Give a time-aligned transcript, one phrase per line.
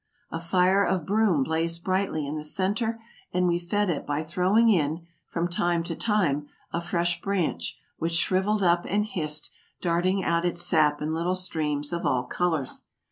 [0.31, 2.99] A fire of broom blazed brightly in the center,
[3.31, 8.13] and we fed it by throwing in, from time to time, a fresh branch which
[8.15, 12.85] shriveled up and hissed, darting out its sap in little streams of all colors.